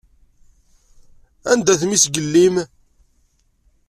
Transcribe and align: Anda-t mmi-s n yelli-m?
Anda-t 1.51 1.81
mmi-s 1.85 2.05
n 2.07 2.11
yelli-m? 2.15 2.55